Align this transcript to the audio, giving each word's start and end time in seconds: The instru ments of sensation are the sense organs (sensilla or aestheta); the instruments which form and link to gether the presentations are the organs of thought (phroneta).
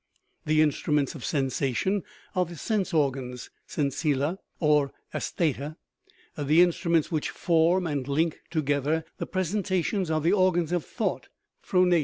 The 0.47 0.61
instru 0.61 0.95
ments 0.95 1.13
of 1.13 1.23
sensation 1.23 2.01
are 2.35 2.43
the 2.43 2.55
sense 2.55 2.91
organs 2.91 3.51
(sensilla 3.67 4.39
or 4.59 4.91
aestheta); 5.13 5.75
the 6.35 6.61
instruments 6.63 7.11
which 7.11 7.29
form 7.29 7.85
and 7.85 8.07
link 8.07 8.39
to 8.49 8.63
gether 8.63 9.05
the 9.19 9.27
presentations 9.27 10.09
are 10.09 10.19
the 10.19 10.33
organs 10.33 10.71
of 10.71 10.83
thought 10.83 11.27
(phroneta). 11.63 11.99